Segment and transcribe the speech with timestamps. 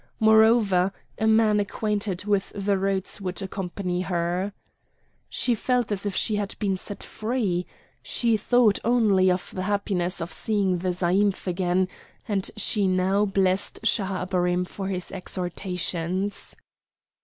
[0.19, 4.51] Moreover, a man acquainted with the routes would accompany her.
[5.29, 7.67] She felt as if she had been set free.
[8.01, 11.87] She thought only of the happiness of seeing the zaïmph again,
[12.27, 16.55] and she now blessed Schahabarim for his exhortations.